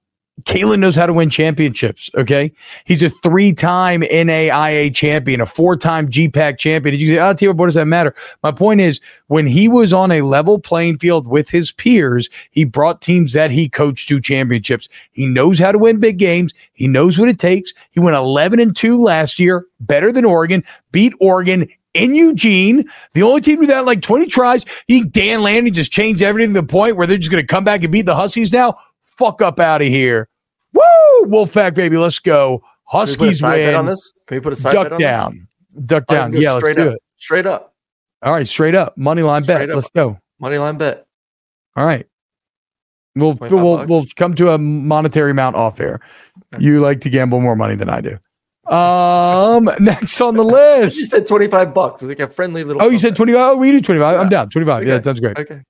[0.44, 2.10] Kalen knows how to win championships.
[2.14, 2.52] Okay.
[2.84, 6.94] He's a three time NAIA champion, a four time GPAC champion.
[6.94, 8.14] Did you say, ah, oh, T, what does that matter?
[8.44, 12.66] My point is, when he was on a level playing field with his peers, he
[12.66, 14.90] brought teams that he coached to championships.
[15.12, 16.54] He knows how to win big games.
[16.74, 17.74] He knows what it takes.
[17.92, 22.90] He went 11 and 2 last year, better than Oregon, beat Oregon in Eugene.
[23.14, 24.66] The only team to that like 20 tries.
[24.88, 27.64] You Dan Lanning just changed everything to the point where they're just going to come
[27.64, 28.78] back and beat the Huskies now?
[29.18, 30.28] Fuck up out of here.
[30.74, 30.82] Woo!
[31.28, 31.98] Wolfpack, baby.
[31.98, 32.62] Let's go.
[32.86, 33.76] Huskies Can we put a side bet win.
[33.76, 34.14] on this?
[34.28, 35.48] Can we put a side Duck bet on down.
[35.86, 36.32] Duck down.
[36.32, 36.94] Go Yeah, let's straight do up.
[36.96, 37.00] it.
[37.18, 37.74] Straight up.
[38.22, 38.98] All right, straight up.
[38.98, 39.70] Money line bet.
[39.70, 39.76] Up.
[39.76, 40.18] Let's go.
[40.40, 41.06] Money line bet.
[41.76, 42.06] All right.
[43.16, 43.90] We'll we'll bucks?
[43.90, 46.02] we'll come to a monetary amount off air.
[46.54, 46.64] Okay.
[46.66, 48.18] You like to gamble more money than I do.
[48.72, 50.98] Um, next on the list.
[50.98, 52.02] You said 25 bucks.
[52.02, 52.82] It's like a friendly little.
[52.82, 53.40] Oh, you said 25.
[53.42, 54.20] Oh, we do 25.
[54.20, 54.50] I'm down.
[54.50, 54.84] 25.
[54.84, 54.98] Yeah, Okay.
[54.98, 55.38] that sounds great.
[55.38, 55.62] Okay.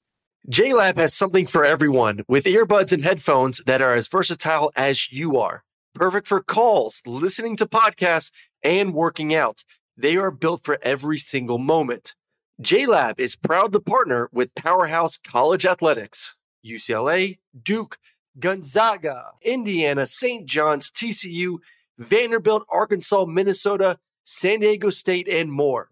[0.49, 5.39] JLab has something for everyone with earbuds and headphones that are as versatile as you
[5.39, 5.63] are.
[5.95, 8.31] Perfect for calls, listening to podcasts,
[8.61, 9.63] and working out.
[9.97, 12.13] They are built for every single moment.
[12.61, 17.97] JLab is proud to partner with Powerhouse College Athletics, UCLA, Duke,
[18.37, 20.45] Gonzaga, Indiana, St.
[20.45, 21.57] John's, TCU,
[21.97, 25.89] Vanderbilt, Arkansas, Minnesota, San Diego State, and more.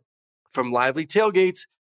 [0.52, 1.66] From lively tailgates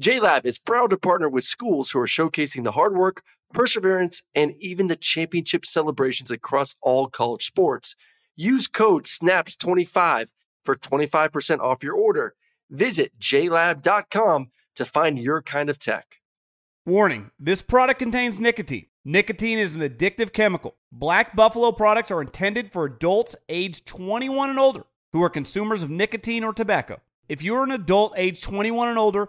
[0.00, 3.22] JLab is proud to partner with schools who are showcasing the hard work,
[3.54, 7.96] perseverance, and even the championship celebrations across all college sports.
[8.36, 10.26] Use code SNAPS25
[10.64, 12.34] for 25% off your order.
[12.68, 16.16] Visit jlab.com to find your kind of tech.
[16.84, 18.86] Warning this product contains nicotine.
[19.02, 20.74] Nicotine is an addictive chemical.
[20.92, 25.88] Black Buffalo products are intended for adults aged 21 and older who are consumers of
[25.88, 27.00] nicotine or tobacco.
[27.28, 29.28] If you're an adult aged 21 and older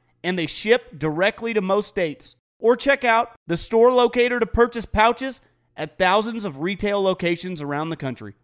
[0.23, 2.35] and they ship directly to most states.
[2.59, 5.41] Or check out the store locator to purchase pouches
[5.75, 8.35] at thousands of retail locations around the country.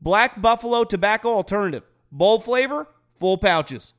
[0.00, 1.82] Black Buffalo Tobacco Alternative.
[2.12, 2.86] Bold flavor,
[3.18, 3.92] full pouches.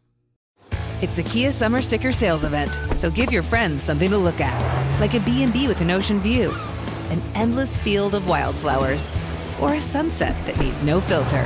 [1.02, 5.00] It's the Kia Summer Sticker Sales Event, so give your friends something to look at,
[5.00, 6.52] like a B&B with an ocean view,
[7.12, 9.10] an endless field of wildflowers,
[9.62, 11.46] or a sunset that needs no filter.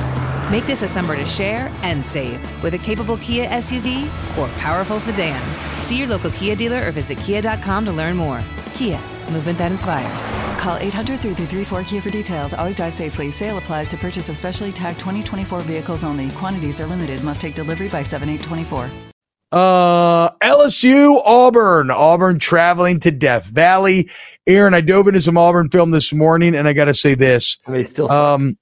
[0.50, 4.06] Make this a summer to share and save with a capable Kia SUV
[4.38, 5.40] or powerful sedan.
[5.82, 8.42] See your local Kia dealer or visit kia.com to learn more.
[8.74, 10.30] Kia, movement that inspires.
[10.60, 12.54] Call 800 334 Kia for details.
[12.54, 13.30] Always drive safely.
[13.30, 16.30] Sale applies to purchase of specially tagged 2024 vehicles only.
[16.30, 17.22] Quantities are limited.
[17.22, 18.90] Must take delivery by 7824.
[19.52, 24.08] Uh, LSU, Auburn, Auburn traveling to Death Valley.
[24.46, 27.58] Aaron, I dove into some Auburn film this morning, and I got to say this.
[27.66, 28.18] They still suck.
[28.18, 28.56] Um,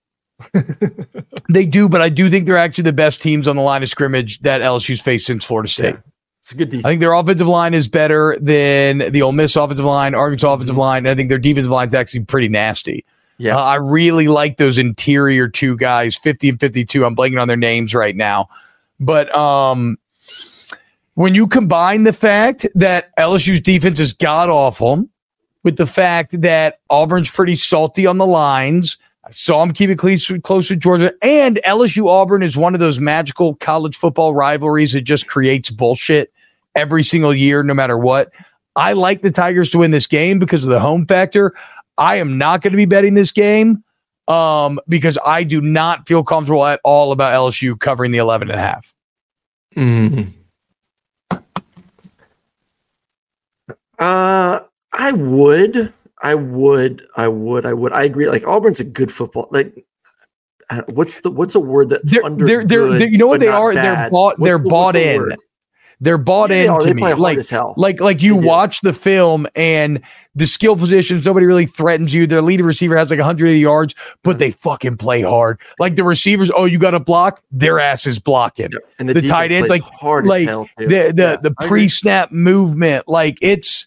[1.49, 3.89] they do, but I do think they're actually the best teams on the line of
[3.89, 5.95] scrimmage that LSU's faced since Florida State.
[5.95, 6.10] Yeah.
[6.43, 6.87] It's a good defense.
[6.87, 10.77] I think their offensive line is better than the Ole Miss offensive line, Arkansas offensive
[10.77, 10.99] line.
[10.99, 13.05] And I think their defensive line is actually pretty nasty.
[13.39, 13.57] yeah.
[13.57, 17.05] Uh, I really like those interior two guys, 50 and 52.
[17.05, 18.49] I'm blanking on their names right now.
[18.99, 19.99] But um,
[21.15, 25.07] when you combine the fact that LSU's defense is god awful
[25.63, 29.99] with the fact that Auburn's pretty salty on the lines, I saw them keep it
[29.99, 34.93] close, close to Georgia, and LSU Auburn is one of those magical college football rivalries
[34.93, 36.33] that just creates bullshit
[36.75, 38.33] every single year, no matter what.
[38.77, 41.55] I like the Tigers to win this game because of the home factor.
[41.99, 43.85] I am not going to be betting this game
[44.27, 48.59] um, because I do not feel comfortable at all about LSU covering the 11 and
[48.59, 48.95] a half.
[49.77, 50.29] Mm.
[53.99, 54.61] Uh,
[54.95, 57.93] I would, I would, I would, I would.
[57.93, 58.29] I agree.
[58.29, 59.49] Like Auburn's a good football.
[59.51, 59.75] Like,
[60.89, 62.47] what's the what's a word that's They're- under?
[62.47, 63.75] they're- they're- good, they're- you know what they are?
[63.75, 65.21] They're bought- What's they're the- bought the in.
[65.21, 65.37] word?
[66.03, 67.03] They're bought Yeah, into they me.
[67.03, 70.01] play hard like, like, like you watch the film and
[70.35, 72.27] the skill positions, nobody really threatens you.
[72.27, 75.61] Their leading receiver has like 180 yards, but they fucking play hard.
[75.79, 78.71] Like the receivers, oh, you got to block, their ass is blocking.
[78.99, 80.87] And The, defense tight ends, like hard like as hell too.
[80.89, 83.87] the the Yeah, the pre-snap movement, like it's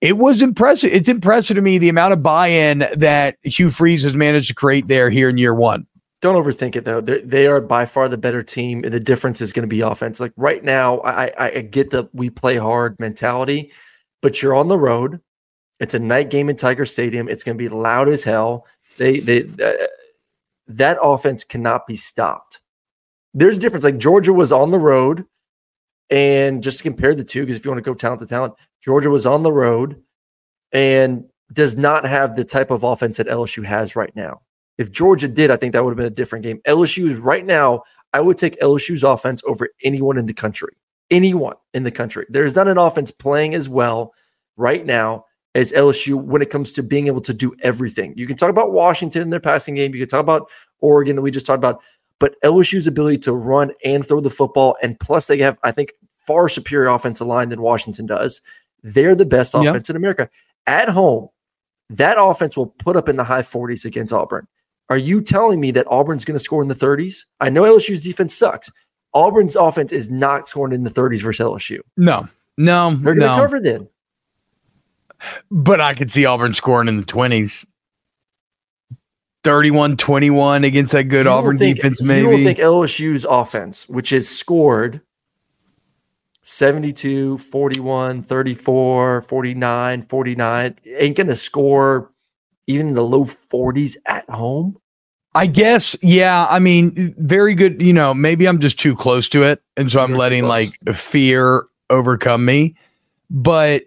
[0.00, 0.92] it was impressive.
[0.92, 4.88] It's impressive to me the amount of buy-in that Hugh Freeze has managed to create
[4.88, 5.86] there here in year one.
[6.20, 7.00] Don't overthink it though.
[7.00, 9.80] They're, they are by far the better team, and the difference is going to be
[9.80, 10.20] offense.
[10.20, 13.72] Like right now, I, I I get the we play hard mentality,
[14.20, 15.20] but you're on the road.
[15.80, 17.26] It's a night game in Tiger Stadium.
[17.26, 18.66] It's going to be loud as hell.
[18.98, 19.86] They they uh,
[20.68, 22.60] that offense cannot be stopped.
[23.32, 23.84] There's a difference.
[23.84, 25.24] Like Georgia was on the road,
[26.10, 28.54] and just to compare the two, because if you want to go talent to talent,
[28.82, 30.02] Georgia was on the road
[30.72, 34.40] and does not have the type of offense that LSU has right now.
[34.78, 36.60] If Georgia did, I think that would have been a different game.
[36.66, 40.74] LSU is right now, I would take LSU's offense over anyone in the country.
[41.10, 42.24] Anyone in the country.
[42.28, 44.14] There's not an offense playing as well
[44.56, 48.14] right now as LSU when it comes to being able to do everything.
[48.16, 49.92] You can talk about Washington in their passing game.
[49.92, 51.82] You can talk about Oregon that we just talked about,
[52.20, 55.92] but LSU's ability to run and throw the football, and plus they have, I think,
[56.30, 58.40] far superior offensive line than Washington does.
[58.84, 59.70] They're the best Yeah.
[59.70, 60.30] offense in America.
[60.66, 61.28] At home,
[61.90, 64.46] that offense will put up in the high 40s against Auburn.
[64.88, 67.26] Are you telling me that Auburn's going to score in the 30s?
[67.40, 68.70] I know LSU's defense sucks.
[69.12, 71.80] Auburn's offense is not scoring in the 30s versus LSU.
[71.96, 73.36] No, no, They're going to no.
[73.36, 73.88] cover then.
[75.50, 77.66] But I could see Auburn scoring in the 20s.
[79.42, 82.22] 31 21 against that good Auburn think- defense, maybe.
[82.26, 85.00] You don't think LSU's offense, which is scored
[86.50, 92.10] 72, 41, 34, 49, 49, ain't going to score
[92.66, 94.76] even in the low 40s at home?
[95.32, 96.48] I guess, yeah.
[96.50, 97.80] I mean, very good.
[97.80, 99.62] You know, maybe I'm just too close to it.
[99.76, 100.72] And so I'm You're letting close.
[100.88, 102.74] like fear overcome me.
[103.30, 103.84] But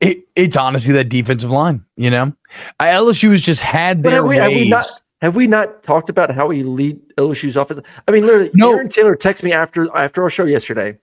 [0.00, 2.32] it it's honestly that defensive line, you know?
[2.80, 4.88] I, LSU has just had their have we, have we not
[5.20, 7.80] have we not talked about how elite LSU's offense?
[8.08, 8.72] I mean, literally, No.
[8.72, 10.98] Aaron Taylor texted me after after our show yesterday.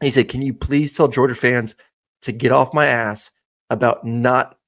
[0.00, 1.74] He said, "Can you please tell Georgia fans
[2.22, 3.30] to get off my ass
[3.70, 4.58] about not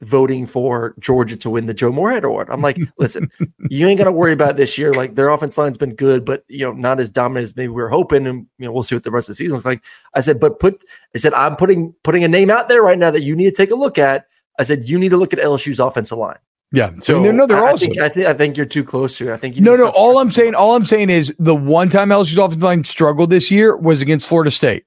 [0.00, 3.30] voting for Georgia to win the Joe Moore Award?" I'm like, "Listen,
[3.68, 4.92] you ain't gonna worry about this year.
[4.92, 7.82] Like their offense line's been good, but you know, not as dominant as maybe we
[7.82, 8.26] were hoping.
[8.26, 9.84] And you know, we'll see what the rest of the season looks like."
[10.14, 10.84] I said, "But put,"
[11.14, 13.52] I said, "I'm putting putting a name out there right now that you need to
[13.52, 14.26] take a look at."
[14.58, 16.38] I said, "You need to look at LSU's offensive line."
[16.74, 16.90] Yeah.
[17.00, 17.88] So, they're, no, they're I, I awesome.
[17.92, 19.34] think, I think I think you're too close to it.
[19.34, 19.88] I think you no, no.
[19.90, 23.50] All I'm saying, all I'm saying is the one time LSU's offensive line struggled this
[23.50, 24.84] year was against Florida State,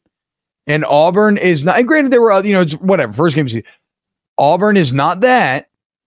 [0.67, 1.77] and Auburn is not.
[1.77, 3.47] And granted, there were other- you know it's whatever first game.
[4.37, 5.69] Auburn is not that,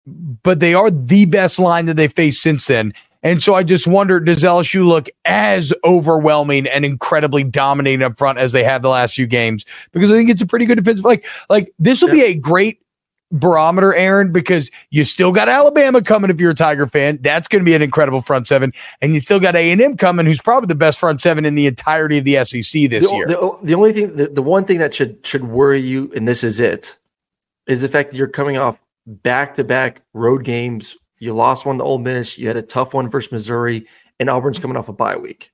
[0.06, 2.94] but they are the best line that they faced since then.
[3.24, 8.38] And so I just wonder, does LSU look as overwhelming and incredibly dominating up front
[8.38, 9.66] as they have the last few games?
[9.94, 11.06] Because I think it's a pretty good defensive.
[11.06, 12.82] Like, like this will be a great
[13.34, 17.19] barometer, Aaron, because you still got Alabama coming if you're a Tiger fan.
[17.22, 19.98] That's going to be an incredible front seven, and you still got A and M
[19.98, 23.15] coming, who's probably the best front seven in the entirety of the SEC this the,
[23.15, 23.28] year.
[23.28, 26.43] The, the only thing, the, the one thing that should should worry you, and this
[26.43, 26.98] is it,
[27.67, 30.96] is the fact that you're coming off back to back road games.
[31.19, 32.38] You lost one to Ole Miss.
[32.38, 33.88] You had a tough one versus Missouri,
[34.19, 35.52] and Auburn's coming off a bye week.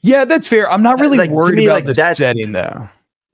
[0.00, 0.70] yeah, that's fair.
[0.70, 2.88] I'm not uh, really Like, worried me, about like, the setting though.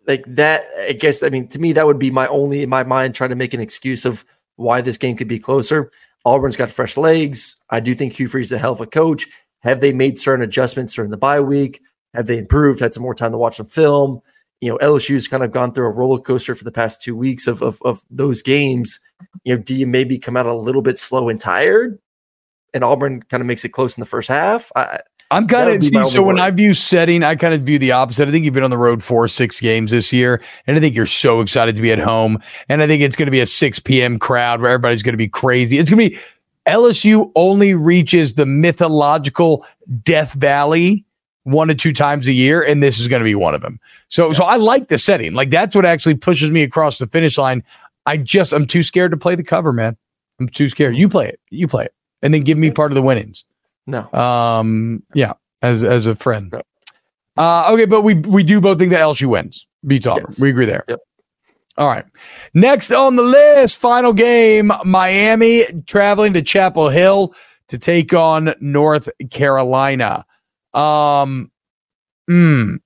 [0.06, 1.22] Like that, I guess.
[1.22, 3.54] I mean, to me, that would be my only in my mind trying to make
[3.54, 4.24] an excuse of
[4.56, 5.90] why this game could be closer.
[6.24, 7.56] Auburn's got fresh legs.
[7.70, 9.26] I do think Hugh Freeze is a hell of a coach.
[9.60, 11.80] Have they made certain adjustments during the bye week?
[12.14, 12.80] Have they improved?
[12.80, 14.20] Had some more time to watch some film?
[14.60, 17.46] You know, LSU's kind of gone through a roller coaster for the past two weeks
[17.46, 19.00] of, of, of those games.
[19.44, 21.98] You know, do you maybe come out a little bit slow and tired?
[22.74, 24.70] And Auburn kind of makes it close in the first half.
[24.76, 25.00] I,
[25.32, 26.38] I'm kind of so when.
[26.38, 28.28] I view setting, I kind of view the opposite.
[28.28, 30.94] I think you've been on the road four, six games this year, and I think
[30.94, 32.38] you're so excited to be at home.
[32.68, 34.18] And I think it's going to be a 6 p.m.
[34.18, 35.78] crowd where everybody's going to be crazy.
[35.78, 36.20] It's going to be
[36.66, 39.66] LSU only reaches the mythological
[40.02, 41.04] Death Valley
[41.44, 43.80] one to two times a year, and this is going to be one of them.
[44.08, 45.32] So, so I like the setting.
[45.32, 47.64] Like that's what actually pushes me across the finish line.
[48.06, 49.96] I just I'm too scared to play the cover, man.
[50.40, 50.96] I'm too scared.
[50.96, 51.40] You play it.
[51.50, 53.44] You play it, and then give me part of the winnings.
[53.86, 54.12] No.
[54.12, 56.52] Um, yeah, as as a friend.
[57.36, 60.26] Uh, okay, but we we do both think that LSU wins, beats Auburn.
[60.28, 60.40] Yes.
[60.40, 60.84] We agree there.
[60.88, 60.98] Yep.
[61.78, 62.04] All right.
[62.52, 67.34] Next on the list, final game: Miami traveling to Chapel Hill
[67.68, 70.26] to take on North Carolina.
[70.74, 71.50] Um,
[72.30, 72.78] mm,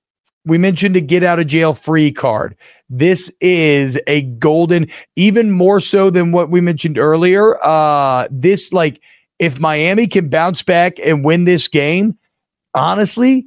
[0.45, 2.57] we mentioned a get out of jail free card.
[2.89, 4.87] This is a golden,
[5.17, 7.63] even more so than what we mentioned earlier.
[7.65, 9.01] Uh, this like
[9.39, 12.19] if Miami can bounce back and win this game,
[12.75, 13.47] honestly,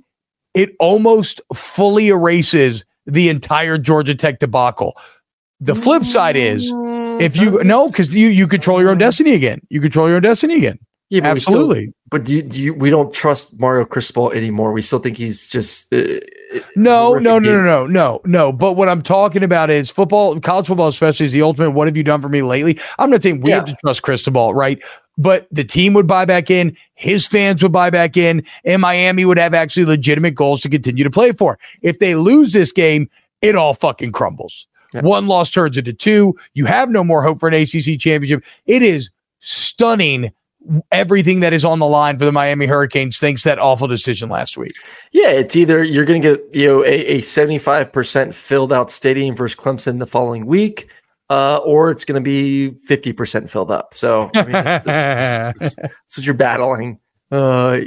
[0.54, 4.98] it almost fully erases the entire Georgia Tech debacle.
[5.60, 6.72] The flip side is
[7.20, 9.62] if you no, because you you control your own destiny again.
[9.70, 10.80] You control your own destiny again.
[11.10, 11.94] Yeah, but we still- Absolutely.
[12.12, 14.72] but do you, do you, we don't trust Mario Cristobal anymore.
[14.72, 16.20] We still think he's just uh,
[16.76, 18.54] No, no, no, no, no, no, no.
[18.54, 21.72] But what I'm talking about is football, college football, especially is the ultimate.
[21.72, 22.80] What have you done for me lately?
[23.00, 24.80] I'm not saying we have to trust Cristobal, right?
[25.20, 29.26] But the team would buy back in, his fans would buy back in, and Miami
[29.26, 31.60] would have actually legitimate goals to continue to play for.
[31.82, 33.10] If they lose this game,
[33.42, 34.66] it all fucking crumbles.
[34.94, 36.36] One loss turns into two.
[36.54, 38.44] You have no more hope for an ACC championship.
[38.66, 40.32] It is stunning.
[40.92, 44.58] Everything that is on the line for the Miami Hurricanes thanks that awful decision last
[44.58, 44.74] week.
[45.12, 49.36] Yeah, it's either you're going to get you know a, a 75% filled out stadium
[49.36, 50.90] versus Clemson the following week,
[51.30, 53.94] uh, or it's going to be 50% filled up.
[53.94, 57.00] So I mean, it's, it's, it's, it's what you're battling.
[57.32, 57.80] Uh,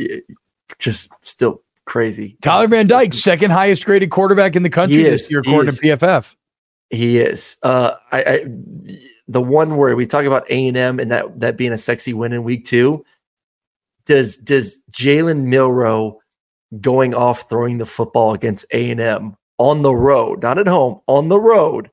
[0.78, 2.36] just still crazy.
[2.42, 5.74] Tyler Van Dyke, second highest graded quarterback in the country He this is, year, according
[5.74, 6.34] to PFF.
[6.90, 7.56] He is.
[7.62, 8.44] Uh, I, I
[9.28, 12.12] the one where we talk about A and M and that that being a sexy
[12.12, 13.04] win in week two.
[14.04, 16.18] Does does Jalen Milroe
[16.80, 21.00] going off throwing the football against A and M on the road, not at home,
[21.06, 21.90] on the road,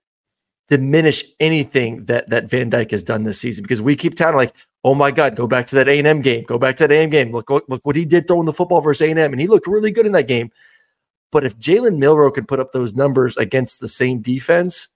[0.69, 3.63] diminish anything that that Van Dyke has done this season?
[3.63, 6.21] Because we keep telling like, oh my God, go back to that A and M
[6.21, 7.31] game, go back to that A and M game.
[7.31, 9.47] Look, look, look what he did throwing the football versus A and M, and he
[9.47, 10.51] looked really good in that game.
[11.31, 14.87] But if Jalen Milroe can put up those numbers against the same defense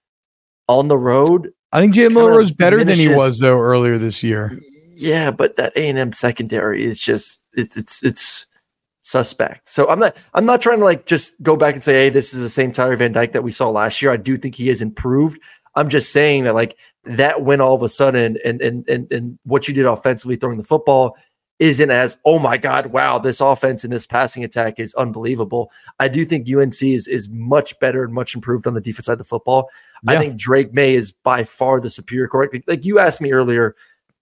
[0.68, 4.24] on the road, I think Jalen Milroe is better than he was though earlier this
[4.24, 4.52] year.
[4.96, 8.46] Yeah, but that A and M secondary is just it's it's it's
[9.02, 9.68] suspect.
[9.68, 12.34] So I'm not I'm not trying to like just go back and say, hey, this
[12.34, 14.12] is the same Tyler Van Dyke that we saw last year.
[14.12, 15.40] I do think he has improved.
[15.76, 19.40] I'm just saying that like that win all of a sudden and and and and
[19.44, 21.18] what you did offensively throwing the football
[21.60, 25.72] isn't as oh my god wow this offense and this passing attack is unbelievable.
[26.00, 29.14] I do think UNC is is much better and much improved on the defense side
[29.14, 29.70] of the football.
[30.08, 32.64] I think Drake Maye is by far the superior quarterback.
[32.68, 33.76] Like you asked me earlier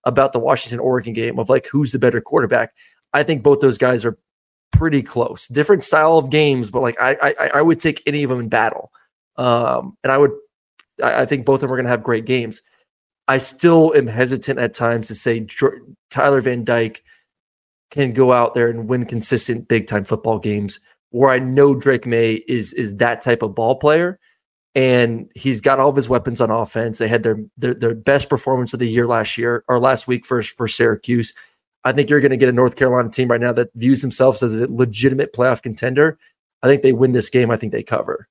[0.04, 2.74] about the Washington Oregon game of like who's the better quarterback.
[3.14, 4.18] I think both those guys are
[4.72, 5.48] pretty close.
[5.48, 8.50] Different style of games, but like I I, I would take any of them in
[8.50, 8.92] battle.
[9.38, 10.32] Um, and I would
[11.02, 12.62] I, I think both of them are going to have great games.
[13.28, 15.46] I still am hesitant at times to say
[16.10, 17.04] Tyler Van Dyke
[17.92, 20.80] can go out there and win consistent big time football games
[21.12, 24.20] where I know Drake Maye is is that type of ball player
[24.74, 26.98] and he's got all of his weapons on offense.
[26.98, 30.26] They had their their, their best performance of the year last year or last week
[30.26, 31.34] for for Syracuse.
[31.84, 34.44] I think you're going to get a North Carolina team right now that views themselves
[34.44, 36.18] as a legitimate playoff contender.
[36.64, 37.50] I think they win this game.
[37.50, 38.28] I think they cover.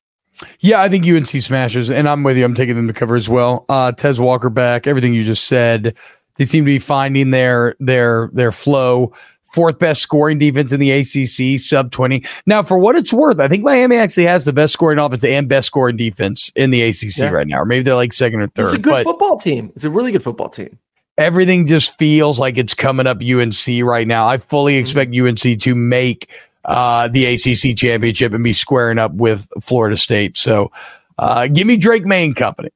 [0.61, 2.45] Yeah, I think UNC smashes, and I'm with you.
[2.45, 3.65] I'm taking them to cover as well.
[3.69, 4.87] Uh, Tez Walker back.
[4.87, 5.95] Everything you just said.
[6.37, 9.13] They seem to be finding their their their flow.
[9.53, 12.25] Fourth best scoring defense in the ACC, sub 20.
[12.47, 15.49] Now, for what it's worth, I think Miami actually has the best scoring offense and
[15.49, 17.31] best scoring defense in the ACC Yeah.
[17.31, 17.59] right now.
[17.59, 18.67] Or maybe they're like second or third.
[18.67, 19.73] It's a good football team.
[19.75, 20.79] It's a really good football team.
[21.19, 24.27] everything just feels like it's coming up UNC right now.
[24.27, 24.81] I fully Mm-hmm.
[24.81, 26.31] expect UNC to make
[26.65, 30.37] uh, the ACC championship and be squaring up with Florida State.
[30.37, 30.71] So
[31.19, 32.71] uh, give me Drake Maye and company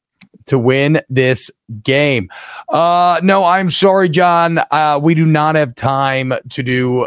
[0.47, 1.51] to win this
[1.83, 2.31] game.
[2.69, 4.61] Uh, no, I'm sorry, John.
[4.71, 7.07] Uh, we do not have time to do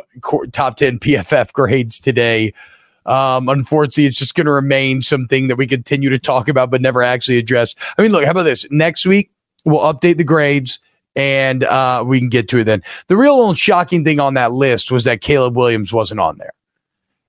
[0.51, 2.53] top 10 PFF grades today.
[3.05, 6.81] Um, unfortunately, it's just going to remain something that we continue to talk about but
[6.81, 7.73] never actually address.
[7.97, 8.65] I mean, look, how about this?
[8.69, 9.31] Next week,
[9.65, 10.79] we'll update the grades
[11.15, 12.83] and uh, we can get to it then.
[13.07, 16.51] The real shocking thing on that list was that Caleb Williams wasn't on there.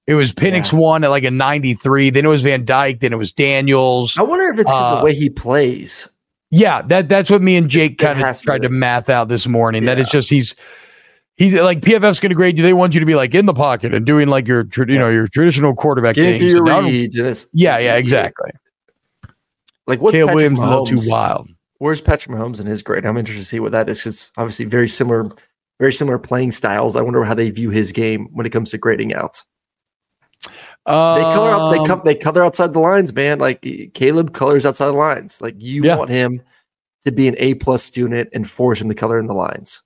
[0.08, 2.08] It was Penix one at like a 93.
[2.10, 2.98] Then it was Van Dyke.
[3.00, 4.16] Then it was Daniels.
[4.18, 6.08] I wonder if it's Uh, the way he plays.
[6.50, 8.68] Yeah, that that's what me and Jake kind of tried be.
[8.68, 9.84] to math out this morning.
[9.84, 10.56] That it's just he's
[11.36, 12.62] he's like PFF's going to grade you.
[12.64, 14.98] They want you to be like in the pocket and doing like your tra- you
[14.98, 16.52] know your traditional quarterback Getting things.
[16.54, 18.50] through your And now- reads yeah, yeah, exactly.
[19.86, 20.12] Like what?
[20.12, 21.50] Caleb Patrick Williams is a little too wild.
[21.78, 23.04] Where's Patrick Mahomes in his grade?
[23.06, 25.30] I'm interested to see what that is because obviously very similar,
[25.78, 26.96] very similar playing styles.
[26.96, 29.42] I wonder how they view his game when it comes to grading out.
[30.44, 30.52] They
[30.92, 31.70] color out.
[31.70, 32.02] They Um, come.
[32.04, 33.38] They color outside the lines, man.
[33.38, 33.60] Like
[33.94, 35.40] Caleb colors outside the lines.
[35.42, 35.96] Like you Yeah.
[35.96, 36.40] want him
[37.04, 39.82] to be an A plus student and force him to color in the lines.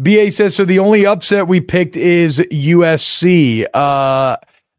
[0.00, 0.64] BA says so.
[0.64, 3.66] The only upset we picked is USC.
[3.74, 4.36] Uh,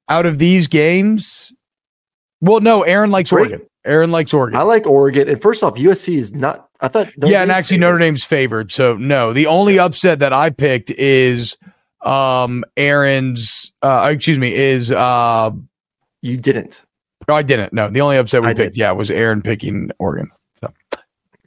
[0.09, 1.51] out of these games,
[2.41, 3.51] well, no, Aaron likes Great.
[3.51, 3.61] Oregon.
[3.83, 4.57] Aaron likes Oregon.
[4.59, 5.27] I like Oregon.
[5.29, 6.69] And first off, USC is not.
[6.79, 7.09] I thought.
[7.17, 7.87] Notre yeah, and actually favored.
[7.87, 8.71] Notre Dame's favored.
[8.71, 11.57] So no, the only upset that I picked is
[12.01, 13.71] um Aaron's.
[13.81, 15.51] Uh, excuse me, is uh.
[16.21, 16.81] You didn't.
[17.27, 17.73] No, I didn't.
[17.73, 18.79] No, the only upset we I picked, did.
[18.79, 20.31] yeah, was Aaron picking Oregon.
[20.59, 20.73] So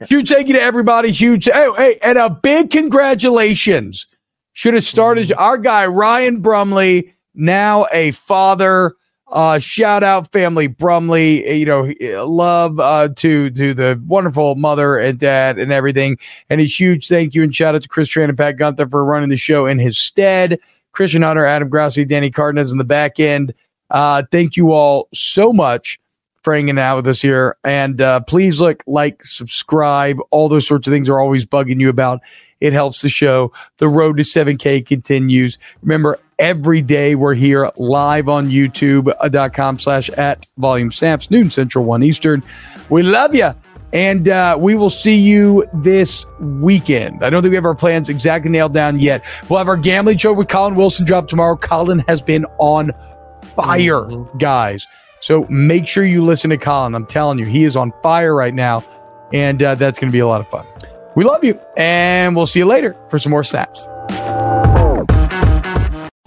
[0.07, 1.11] huge thank you to everybody.
[1.11, 4.07] Huge, hey, hey, and a big congratulations.
[4.53, 5.39] Should have started Mm-hmm.
[5.41, 8.95] our guy Ryan Brumley, now a father.
[9.31, 11.59] Uh, shout out family Brumley.
[11.59, 11.93] You know,
[12.25, 16.17] love uh, to to the wonderful mother and dad and everything.
[16.49, 19.05] And a huge thank you and shout out to Chris Tran and Pat Gunther for
[19.05, 20.59] running the show in his stead.
[20.91, 23.53] Christian Hunter, Adam Grassi, Danny Cardenas in the back end.
[23.89, 25.99] Uh, thank you all so much
[26.43, 27.57] for hanging out with us here.
[27.63, 30.17] And uh, please look, like, subscribe.
[30.31, 32.21] All those sorts of things are always bugging you about.
[32.59, 33.51] It helps the show.
[33.77, 35.57] The road to 7K continues.
[35.81, 42.01] Remember, every day we're here live on youtube.com slash at volume stamps, noon central, one
[42.01, 42.41] Eastern.
[42.89, 43.51] We love you.
[43.93, 47.23] And uh, we will see you this weekend.
[47.23, 49.23] I don't think we have our plans exactly nailed down yet.
[49.49, 51.55] We'll have our gambling show with Colin Wilson drop tomorrow.
[51.55, 52.91] Colin has been on
[53.55, 54.37] fire, mm-hmm.
[54.39, 54.87] guys.
[55.19, 56.95] So make sure you listen to Colin.
[56.95, 58.83] I'm telling you, he is on fire right now.
[59.31, 60.65] And uh, that's going to be a lot of fun.
[61.15, 61.59] We love you.
[61.77, 63.87] And we'll see you later for some more snaps.